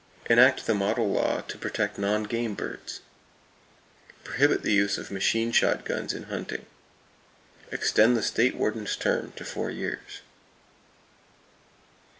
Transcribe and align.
Enact 0.27 0.65
the 0.65 0.73
model 0.73 1.11
law 1.11 1.41
to 1.41 1.59
protect 1.59 1.99
non 1.99 2.23
game 2.23 2.55
birds. 2.55 3.01
Prohibit 4.23 4.63
the 4.63 4.73
use 4.73 4.97
of 4.97 5.11
machine 5.11 5.51
shot 5.51 5.85
guns 5.85 6.11
in 6.11 6.23
hunting. 6.23 6.65
Extend 7.71 8.17
the 8.17 8.23
State 8.23 8.55
Warden's 8.55 8.95
term 8.95 9.31
to 9.35 9.45
four 9.45 9.69
years. 9.69 10.21